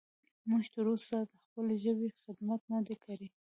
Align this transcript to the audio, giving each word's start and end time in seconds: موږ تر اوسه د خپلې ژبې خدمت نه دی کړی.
موږ 0.49 0.63
تر 0.73 0.85
اوسه 0.91 1.17
د 1.31 1.33
خپلې 1.43 1.75
ژبې 1.83 2.09
خدمت 2.21 2.61
نه 2.71 2.79
دی 2.87 2.95
کړی. 3.05 3.27